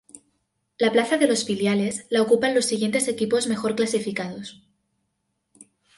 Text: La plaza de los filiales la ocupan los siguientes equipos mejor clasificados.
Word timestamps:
La 0.79 0.91
plaza 0.91 1.19
de 1.19 1.27
los 1.27 1.45
filiales 1.45 2.07
la 2.09 2.23
ocupan 2.23 2.55
los 2.55 2.65
siguientes 2.65 3.07
equipos 3.07 3.45
mejor 3.45 3.75
clasificados. 3.75 4.63